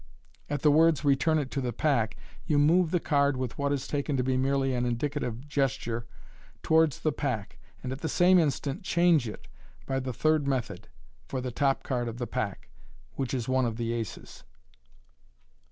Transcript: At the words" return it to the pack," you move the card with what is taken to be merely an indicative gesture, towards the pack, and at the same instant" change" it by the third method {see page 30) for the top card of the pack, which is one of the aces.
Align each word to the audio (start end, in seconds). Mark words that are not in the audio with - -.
At 0.49 0.63
the 0.63 0.71
words" 0.71 1.05
return 1.05 1.37
it 1.37 1.51
to 1.51 1.61
the 1.61 1.71
pack," 1.71 2.17
you 2.47 2.57
move 2.57 2.89
the 2.89 2.99
card 2.99 3.37
with 3.37 3.59
what 3.59 3.71
is 3.71 3.87
taken 3.87 4.17
to 4.17 4.23
be 4.23 4.35
merely 4.35 4.73
an 4.73 4.83
indicative 4.83 5.47
gesture, 5.47 6.07
towards 6.63 7.01
the 7.01 7.11
pack, 7.11 7.59
and 7.83 7.91
at 7.91 8.01
the 8.01 8.09
same 8.09 8.39
instant" 8.39 8.81
change" 8.81 9.27
it 9.29 9.47
by 9.85 9.99
the 9.99 10.11
third 10.11 10.47
method 10.47 10.85
{see 10.85 10.89
page 10.89 11.27
30) 11.27 11.27
for 11.27 11.41
the 11.41 11.51
top 11.51 11.83
card 11.83 12.07
of 12.07 12.17
the 12.17 12.25
pack, 12.25 12.69
which 13.13 13.31
is 13.31 13.47
one 13.47 13.67
of 13.67 13.77
the 13.77 13.93
aces. 13.93 14.43